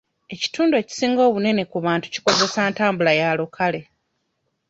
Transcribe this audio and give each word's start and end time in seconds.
Ekitundu 0.33 0.73
ekisinga 0.81 1.21
obunene 1.29 1.63
ku 1.71 1.77
bantu 1.85 2.05
kikozesa 2.13 2.61
ntambula 2.71 3.11
ya 3.19 3.29
lukale. 3.39 3.81